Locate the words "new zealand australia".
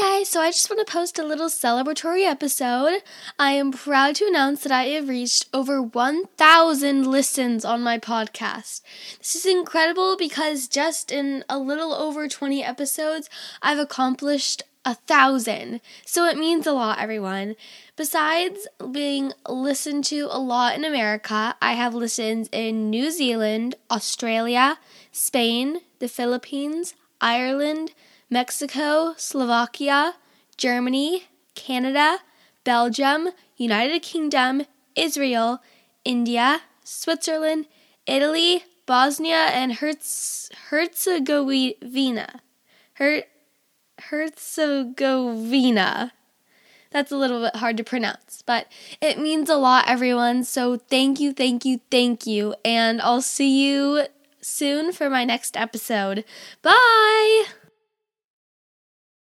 22.88-24.78